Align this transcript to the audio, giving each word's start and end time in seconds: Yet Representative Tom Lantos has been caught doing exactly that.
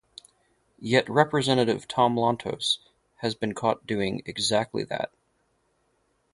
Yet 0.79 1.07
Representative 1.07 1.87
Tom 1.87 2.15
Lantos 2.15 2.79
has 3.17 3.35
been 3.35 3.53
caught 3.53 3.85
doing 3.85 4.23
exactly 4.25 4.83
that. 4.85 5.11